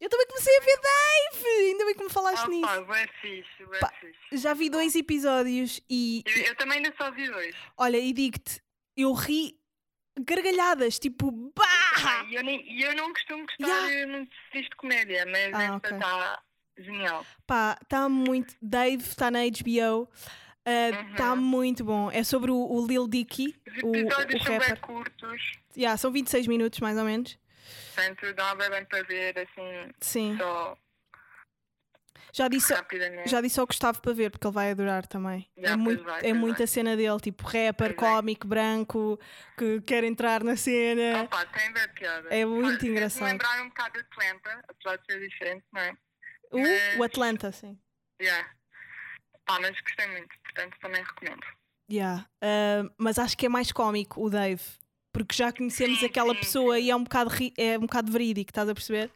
[0.00, 1.46] Eu também comecei a ver Dave!
[1.70, 2.66] Ainda bem que me falaste Ah, nisso.
[2.66, 3.90] pá, bué fixe, Pá.
[4.00, 4.36] fixe.
[4.42, 7.56] Já vi dois episódios e Eu, eu também ainda só vi dois.
[7.78, 8.60] olha, e digo-te,
[8.96, 9.56] eu ri
[10.20, 12.24] gargalhadas, tipo, bah!
[12.28, 14.12] E eu, nem- eu não costumo gostar Yeah.
[14.12, 16.42] muito de comédia, mas Ah, esta está
[16.78, 17.26] genial.
[17.46, 18.54] Pá, está muito.
[18.62, 20.08] Dave está na HBO.
[20.66, 21.40] Está Uhum.
[21.42, 22.10] muito bom.
[22.10, 25.42] É sobre o, o Lil Dicky, Os o, o episódios são bem curtos,
[25.76, 27.36] Yeah, são 26 minutos mais ou menos.
[27.94, 30.36] portanto dá bem para ver assim, Sim.
[30.38, 30.78] só
[32.34, 33.30] Já disse, rapidamente.
[33.30, 35.48] já disse ao Gustavo para ver, porque ele vai adorar também.
[35.56, 36.66] Já, é muito, vai, é muita vai.
[36.66, 39.20] cena dele, tipo rapper, Pois cómico, branco,
[39.56, 41.22] que quer entrar na cena.
[41.22, 42.28] Opa, tem bem piada.
[42.34, 43.24] É muito engraçado.
[43.24, 45.96] lembrar um bocado de Atlanta, apesar de ser diferente, não é?
[46.50, 46.58] O,
[46.96, 47.78] o mas- Atlanta, sim.
[48.20, 48.48] Yeah.
[49.46, 51.46] Pá, mas gostei muito, portanto também recomendo.
[51.90, 52.26] Yeah.
[52.40, 54.62] Ah, mas acho que é mais cómico o Dave.
[55.12, 56.82] Porque já conhecemos Sim, aquela sim, pessoa sim.
[56.86, 59.12] e é um bocado, é um bocado verídico, estás a perceber?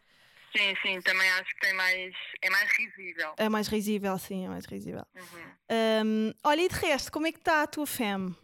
[0.56, 2.14] Sim, sim, também acho que tem mais.
[2.42, 3.34] é mais risível.
[3.36, 5.06] É mais risível, sim, é mais risível.
[5.14, 5.52] Uhum.
[5.68, 8.34] Ahm, olha, e de resto, como é que está a tua fam?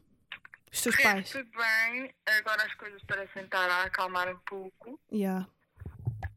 [0.73, 1.31] Os teus Resto, pais?
[1.31, 5.01] Tudo bem, agora as coisas parecem estar a acalmar um pouco.
[5.13, 5.47] Yeah.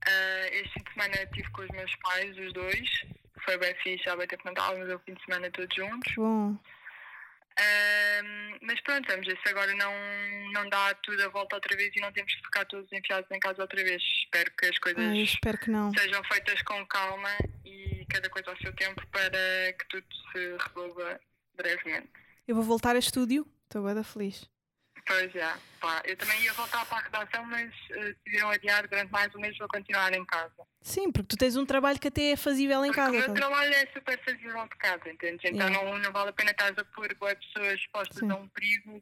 [0.07, 3.05] Ah, este fim de semana estive com os meus pais, os dois.
[3.43, 6.13] Foi bem fixe, já vai ter que não estávamos o fim de semana todos juntos.
[6.15, 6.57] Bom.
[7.59, 9.93] Ahm, mas pronto, vamos ver se agora não,
[10.53, 13.39] não dá tudo a volta outra vez e não temos que ficar todos enfiados em
[13.39, 14.01] casa outra vez.
[14.23, 15.25] Espero que as coisas Ai,
[15.97, 17.31] sejam feitas com calma
[17.65, 21.19] e cada coisa ao seu tempo para que tudo se resolva
[21.55, 22.09] brevemente.
[22.47, 24.47] Eu vou voltar a estúdio, estou bem feliz.
[25.07, 26.01] Pois já, pá.
[26.05, 29.57] Eu também ia voltar para a redação, mas eh, decidiram adiar durante mais um mês
[29.57, 30.53] vou continuar em casa.
[30.81, 33.11] Sim, porque tu tens um trabalho que até é fazível em Porque casa.
[33.11, 33.33] o meu tá?
[33.33, 35.39] trabalho é super fazível de casa, entendes?
[35.45, 35.85] Então Yeah.
[35.91, 38.29] não, não vale a pena estar a pôr boas pessoas expostas Sim.
[38.31, 39.01] a um perigo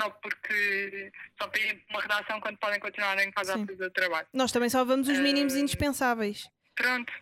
[0.00, 3.62] só porque só para ir para uma redação quando podem continuar em casa Sim.
[3.62, 4.26] a fazer o trabalho.
[4.32, 6.48] Nós também só vamos os mínimos Ah, indispensáveis.
[6.74, 7.12] Pronto,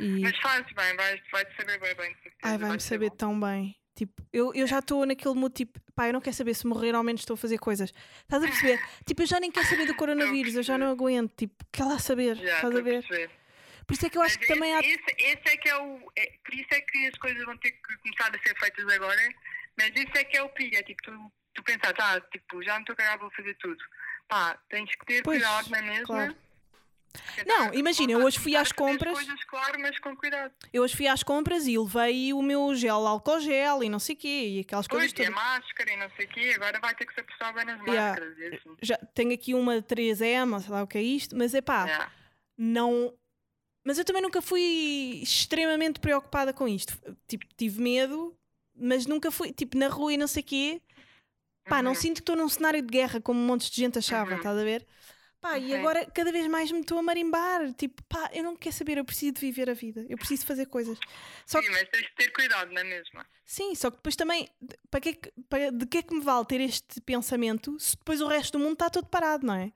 [0.00, 2.16] E mas fazes bem, vais, vais saber bem bem.
[2.42, 3.16] ai, vai-me saber bom.
[3.16, 3.76] tão bem.
[3.96, 6.94] Tipo, eu, eu já estou naquele mood tipo, pá, eu não quero saber se morrer,
[6.94, 7.92] ao menos estou a fazer coisas.
[8.20, 8.78] Estás a perceber?
[9.06, 11.32] tipo, eu já nem quero saber do coronavírus, eu já não aguento.
[11.34, 13.02] Tipo, quer lá saber, Já, estás a ver?
[13.86, 14.80] Por isso é que eu acho Mas que também há.
[14.80, 16.12] esse, esse, esse é que é o.
[16.16, 19.20] é- por isso é que as coisas vão ter que começar a ser feitas agora,
[19.78, 20.76] mas isso é que é o perigo.
[20.76, 23.82] É tipo, tu, tu pensas, ah, tipo, já não estou a cagar, vou fazer tudo.
[24.28, 26.04] Pá, tens que ter Pois, cuidado na mesma.
[26.06, 26.36] claro.
[27.44, 30.52] Não, imagina, eu hoje fui às a compras- As coisas, claro, mas com cuidado.
[30.72, 34.14] Eu hoje fui às compras e levei o meu gel álcool gel e não sei
[34.14, 35.34] o quê, e aquelas Pois, coisas a todas.
[35.34, 38.08] máscara e não sei o quê, agora vai ter que se apostar bem nas Yeah.
[38.20, 38.38] máscaras.
[38.38, 38.76] e assim.
[38.82, 42.12] Já tenho aqui uma 3M, sei lá o que é isto, mas é pá, Yeah.
[42.56, 43.12] não.
[43.84, 46.98] Mas eu também nunca fui extremamente preocupada com isto.
[47.28, 48.36] Tipo, tive medo,
[48.74, 50.82] mas nunca fui, tipo, na rua e não sei o quê.
[51.68, 51.94] Pá, não Uhum.
[51.96, 54.36] sinto que estou num cenário de guerra como um monte de gente achava, Uhum.
[54.38, 54.86] estás a ver?
[55.46, 57.72] Pá, e agora cada vez mais me estou a marimbar.
[57.74, 60.66] Tipo, pá, eu não quero saber, eu preciso de viver a vida, eu preciso fazer
[60.66, 60.98] coisas.
[61.46, 61.72] Só Sim, que...
[61.72, 63.24] mas tens de ter cuidado, não é mesmo?
[63.44, 64.48] Sim, só que depois também,
[64.90, 68.20] para que, é para, de que é que me vale ter este pensamento se depois
[68.20, 69.72] o resto do mundo está todo parado, não é?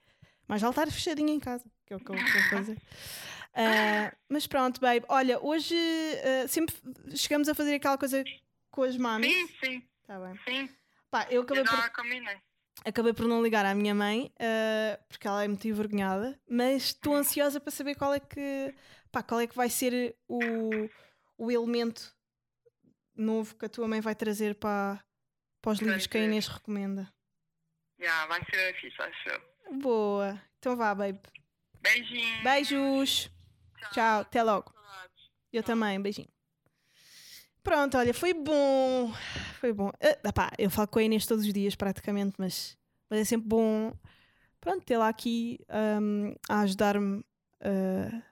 [0.48, 2.74] Mas já estar fechadinho em casa, que é o que eu vou fazer.
[2.74, 5.04] Uh, mas pronto, babe.
[5.08, 6.74] Olha, hoje uh, sempre
[7.14, 8.24] chegamos a fazer aquela coisa
[8.72, 9.30] com as mamas.
[9.30, 9.88] Sim, sim.
[10.04, 10.40] Tá bem.
[10.44, 10.74] Sim.
[11.12, 11.90] Pá, eu acabei eu por...
[11.90, 12.49] Combinei
[12.84, 17.14] acabei por não ligar à minha mãe uh, porque ela é muito envergonhada, mas estou
[17.14, 18.74] ansiosa para saber qual é que
[19.10, 20.40] pá, qual é que vai ser o,
[21.36, 22.14] o elemento
[23.14, 25.02] novo que a tua mãe vai trazer para,
[25.60, 27.12] para os livros que a Inês recomenda.
[27.98, 29.78] Já, yeah, vai ser fixe, acho.
[29.82, 30.40] Boa.
[30.58, 31.20] Então vá, babe.
[31.80, 32.42] Beijinhos.
[32.42, 33.30] Beijos.
[33.78, 33.90] Tchau.
[33.92, 34.20] Tchau.
[34.20, 34.74] Até logo.
[35.52, 36.00] Eu também.
[36.00, 36.28] Beijinho.
[37.62, 39.12] Pronto, olha, foi bom.
[39.60, 39.88] Foi bom.
[39.88, 42.76] Uh, pá, eu falo com a Inês todos os dias, praticamente, mas,
[43.08, 43.92] mas é sempre bom
[44.60, 45.58] pronto, tê-la aqui
[46.00, 48.22] um, a ajudar-me uh,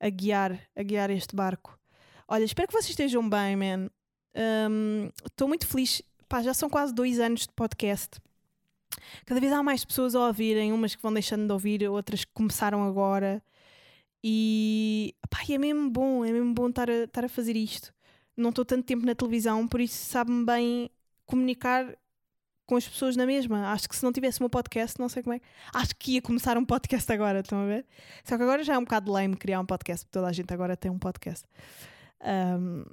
[0.00, 1.78] a guiar, a guiar este barco.
[2.26, 3.90] Olha, espero que vocês estejam bem, man.
[5.24, 6.02] Estou um, muito feliz.
[6.42, 8.20] Já são quase dois anos de podcast.
[9.24, 12.32] Cada vez há mais pessoas a ouvirem, umas que vão deixando de ouvir, outras que
[12.32, 13.42] começaram agora.
[14.22, 15.14] E
[15.48, 17.94] é mesmo bom, é mesmo bom estar a, estar a fazer isto
[18.36, 20.90] não estou tanto tempo na televisão, por isso sabe-me bem
[21.26, 21.96] comunicar
[22.66, 23.72] com as pessoas na mesma.
[23.72, 25.40] Acho que se não tivesse um podcast, não sei como é.
[25.72, 27.86] Acho que ia começar um podcast agora, estão a ver?
[28.24, 30.52] Só que agora já é um bocado lame criar um podcast, porque toda a gente
[30.52, 31.46] agora tem um podcast.
[32.22, 32.84] Um,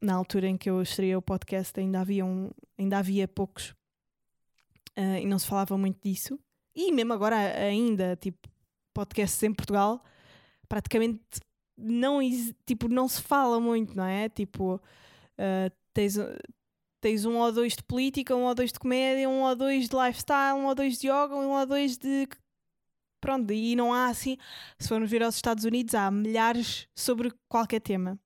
[0.00, 3.74] na altura em que eu estreiei o podcast ainda havia, um, ainda havia poucos
[4.96, 6.38] uh, e não se falava muito disso.
[6.74, 8.48] E mesmo agora ainda, tipo,
[8.94, 10.02] podcasts em Portugal,
[10.68, 11.20] praticamente
[11.80, 12.20] não,
[12.66, 14.28] tipo, não se fala muito, não é?
[14.28, 16.16] Tipo, uh, tens,
[17.00, 19.96] tens um ou dois de política, um ou dois de comédia, um ou dois de
[19.96, 22.28] lifestyle, um ou dois de yoga, um ou dois de.
[23.20, 24.36] Pronto, e não há assim.
[24.78, 28.18] Se formos ver aos Estados Unidos, há milhares sobre qualquer tema.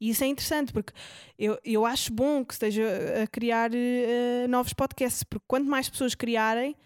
[0.00, 0.92] E isso é interessante, porque
[1.38, 2.84] eu, eu acho bom que esteja
[3.22, 6.76] a criar uh, novos podcasts, porque quanto mais pessoas criarem,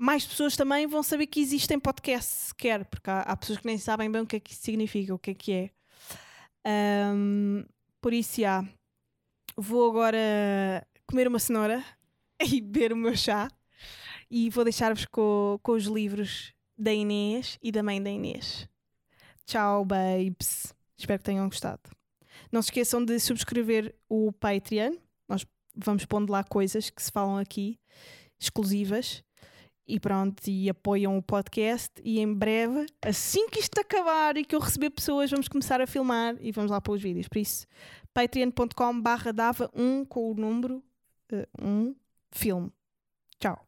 [0.00, 3.76] mais pessoas também vão saber que existem podcasts sequer, porque há, há, pessoas que nem
[3.76, 5.70] sabem bem o que é que isso significa, o que é que é.
[7.14, 7.62] Um,
[8.00, 8.66] por isso, já,
[9.54, 11.84] vou agora comer uma cenoura
[12.40, 13.50] e beber o meu chá
[14.30, 18.66] e vou deixar-vos com, com os livros da Inês e da mãe da Inês.
[19.44, 20.74] Tchau, babes.
[20.96, 21.90] Espero que tenham gostado.
[22.50, 24.96] Não se esqueçam de subscrever o Patreon.
[25.28, 25.44] Nós
[25.76, 27.78] vamos pondo lá coisas que se falam aqui,
[28.38, 29.22] exclusivas
[29.90, 31.90] e pronto, e apoiam o podcast.
[32.04, 35.86] E em breve, assim que isto acabar e que eu receber pessoas, vamos começar a
[35.86, 37.28] filmar e vamos lá para os vídeos.
[37.28, 37.66] Por isso,
[38.14, 40.82] patreon.com/barra dava um com o número
[41.32, 41.94] uh, um
[42.30, 42.70] filme.
[43.38, 43.66] Tchau.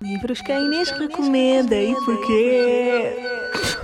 [0.00, 3.16] Livros que a Inês recomenda e porquê?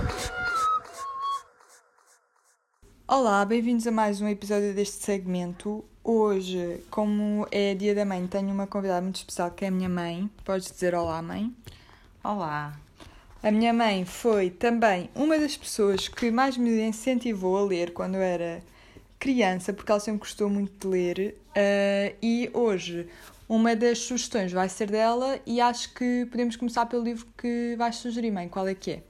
[3.11, 5.83] Olá, bem-vindos a mais um episódio deste segmento.
[6.03, 9.89] Hoje, como é dia da mãe, tenho uma convidada muito especial que é a minha
[9.89, 10.29] mãe.
[10.45, 11.51] Podes dizer olá, mãe?
[12.23, 12.79] Olá.
[13.41, 18.13] A minha mãe foi também uma das pessoas que mais me incentivou a ler quando
[18.13, 18.61] eu era
[19.17, 21.35] criança, porque ela sempre gostou muito de ler.
[21.47, 23.09] Uh, e hoje,
[23.49, 27.95] uma das sugestões vai ser dela, e acho que podemos começar pelo livro que vais
[27.95, 28.47] sugerir, mãe.
[28.47, 29.03] Qual é que é?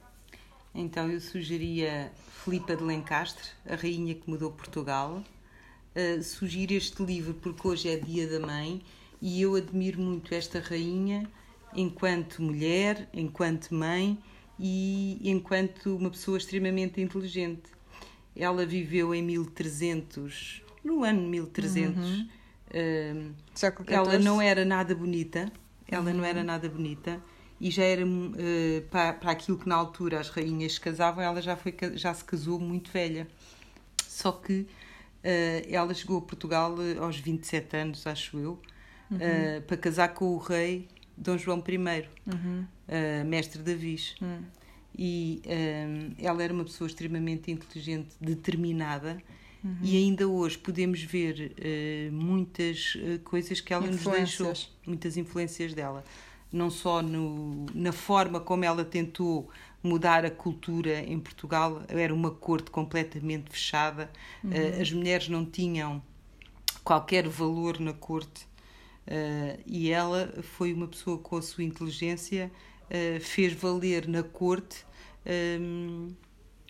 [0.74, 2.10] Então, eu sugeria
[2.44, 5.22] Filipa de Lencastre, A Rainha que Mudou Portugal
[5.94, 8.82] uh, sugiro este livro porque hoje é Dia da Mãe
[9.20, 11.28] e eu admiro muito esta rainha
[11.74, 14.18] enquanto mulher, enquanto mãe
[14.58, 17.70] e enquanto uma pessoa extremamente inteligente.
[18.34, 22.08] Ela viveu em 1300, no ano 1300.
[22.08, 22.28] Uhum.
[22.70, 23.34] Uh,
[23.86, 25.52] ela não era nada bonita,
[25.86, 26.16] ela uhum.
[26.16, 27.20] não era nada bonita
[27.60, 28.30] e já era uh,
[28.90, 32.24] para, para aquilo que na altura as rainhas se casavam, ela já, foi, já se
[32.24, 33.26] casou muito velha.
[34.06, 34.66] Só que
[35.20, 38.58] Uh, ela chegou a Portugal eh, aos 27 anos, acho eu,
[39.10, 39.18] uhum.
[39.18, 42.64] uh, para casar com o rei Dom João I, uhum.
[42.88, 44.14] uh, mestre da Viz.
[44.20, 44.42] Uhum.
[44.98, 45.42] E
[46.18, 49.22] ela era uma pessoa extremamente inteligente, determinada,
[49.62, 49.76] uhum.
[49.82, 51.54] e ainda hoje podemos ver
[52.12, 54.52] muitas coisas que ela nos deixou,
[54.84, 56.04] muitas influências dela.
[56.52, 59.48] Não só no, na forma como ela tentou
[59.82, 61.82] mudar a cultura em Portugal.
[61.88, 64.10] Era uma corte completamente fechada,
[64.42, 64.50] uhum.
[64.50, 66.02] uh, as mulheres não tinham
[66.84, 68.48] qualquer valor na corte.
[69.06, 72.50] Uh, e ela foi uma pessoa com a sua inteligência,
[72.86, 74.88] uh, fez valer na corte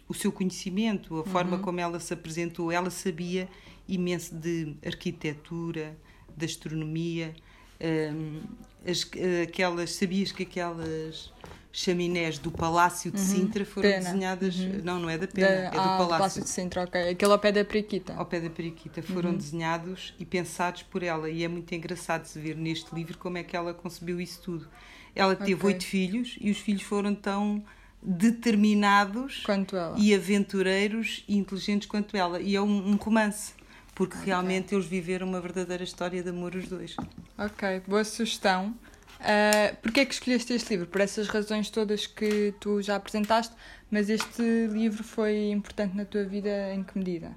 [0.09, 1.63] o seu conhecimento, a forma uhum.
[1.63, 2.73] como ela se apresentou.
[2.73, 3.49] Ela sabia
[3.87, 5.97] imenso de arquitetura,
[6.37, 7.33] de astronomia,
[7.81, 8.43] um,
[8.87, 9.09] as,
[9.43, 11.33] aquelas, sabias que aquelas
[11.73, 14.05] chaminés do Palácio de Sintra foram Pena.
[14.05, 14.57] desenhadas.
[14.59, 14.81] Uhum.
[14.83, 16.43] Não, não é da Pena, Da- é do ah, Palácio.
[16.43, 17.11] de Sintra, ok.
[17.11, 18.15] Aquele ao pé da Periquita.
[18.15, 19.07] Ao pé da Periquita Uhum.
[19.15, 23.39] foram desenhados e pensados por ela, e é muito engraçado se ver neste livro como
[23.39, 24.67] é que ela concebeu isso tudo.
[25.15, 27.63] Ela teve oito filhos e os filhos foram tão
[28.03, 29.97] determinados Quanto ela.
[29.99, 32.41] e aventureiros e inteligentes quanto ela.
[32.41, 33.53] E é um, um romance,
[34.01, 36.97] porque realmente eles viveram uma verdadeira história de amor os dois.
[37.37, 38.75] Ok, boa sugestão.
[39.21, 40.87] Uh, Porquê é que escolheste este livro?
[40.87, 43.55] Por essas razões todas que tu já apresentaste,
[43.91, 47.33] mas este livro foi importante na tua vida em que medida?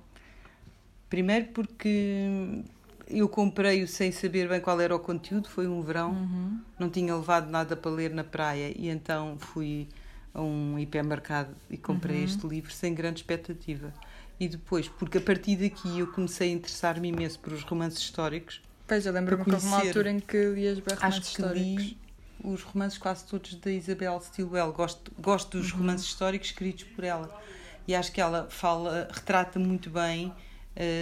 [1.09, 2.64] Primeiro porque
[3.09, 6.61] eu comprei-o sem saber bem qual era o conteúdo, foi um verão, Uhum.
[6.80, 9.89] não tinha levado nada para ler na praia e então fui
[10.34, 12.24] a um hipermercado e comprei Uhum.
[12.24, 13.93] este livro sem grande expectativa.
[14.40, 18.62] E depois, porque a partir daqui eu comecei a interessar-me imenso por os romances históricos,
[18.86, 21.84] Pois, eu lembro-me que houve uma altura em que lias bem romances acho que históricos.
[21.84, 21.98] li
[22.44, 24.74] os romances quase todos da Isabel Stilwell.
[24.74, 25.80] Gosto, gosto dos Uhum.
[25.80, 27.42] romances históricos escritos por ela.
[27.88, 30.34] E acho que ela fala, retrata muito bem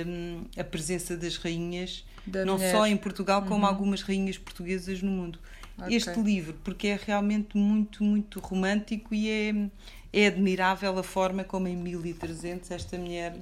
[0.05, 2.71] hum, a presença das rainhas, Da não mulher.
[2.71, 3.65] só em Portugal, como Uhum.
[3.65, 5.39] algumas rainhas portuguesas no mundo.
[5.79, 5.95] Ok.
[5.95, 9.69] Este livro, porque é realmente muito, muito romântico e é,
[10.13, 13.35] é admirável a forma como em 1300 esta mulher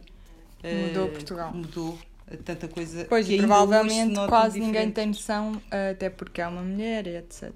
[0.64, 1.52] eh, Mudou Portugal.
[1.54, 2.00] Mudou
[2.46, 5.60] tanta coisa Pois, que provavelmente quase ninguém tem noção,
[5.92, 7.52] até porque é uma mulher e etc.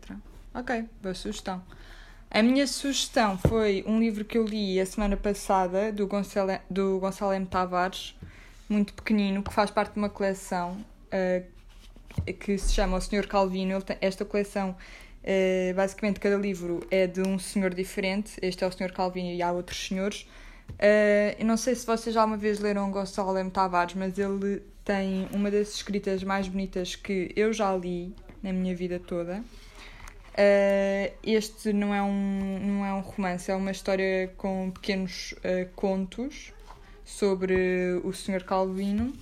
[0.53, 1.61] Ok, boa sugestão.
[2.31, 6.97] A minha sugestão foi um livro que eu li a semana passada, do Gonçalo, do
[6.99, 7.45] Gonçalo M.
[7.45, 8.15] Tavares,
[8.67, 11.43] muito pequenino, que faz parte de uma coleção eh,
[12.39, 13.79] que se chama O Senhor Calvino.
[13.83, 14.75] Tem- Esta coleção,
[15.23, 18.33] eh, basicamente, cada livro é de um senhor diferente.
[18.41, 20.27] Este é o Senhor Calvino e há outros senhores.
[20.77, 23.49] Eh, eu não sei se vocês já uma vez leram Gonçalo M.
[23.49, 28.75] Tavares, mas ele tem uma das escritas mais bonitas que eu já li na minha
[28.75, 29.43] vida toda.
[30.35, 35.35] Eh, este não é, um, não é um romance, é uma história com pequenos
[35.75, 36.51] contos
[37.05, 38.43] sobre o Sr.
[38.43, 39.13] Calvino.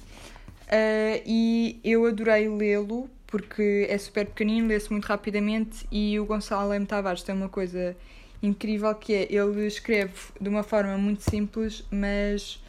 [1.26, 6.86] E eu adorei lê-lo porque é super pequenino, lê-se muito rapidamente e o Gonçalo M.
[6.86, 7.96] Tavares tem uma coisa
[8.44, 12.62] incrível que é ele escreve de uma forma muito simples, mas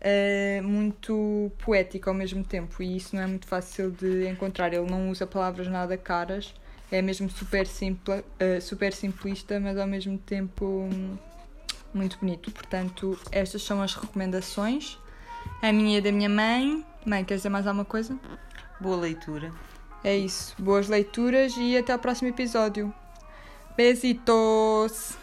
[0.00, 4.72] eh, muito poética ao mesmo tempo e isso não é muito fácil de encontrar.
[4.72, 6.54] Ele não usa palavras nada caras,
[6.92, 11.18] é mesmo super, simple, eh, super simplista, mas ao mesmo tempo hum,
[11.92, 12.52] muito bonito.
[12.52, 14.96] Portanto, estas são as recomendações.
[15.60, 16.84] A minha e da minha mãe.
[17.04, 18.16] Mãe, queres dizer mais alguma coisa?
[18.80, 19.52] Boa leitura.
[20.04, 20.54] É isso.
[20.58, 22.94] Boas leituras e até ao próximo episódio.
[23.74, 25.16] Besitos!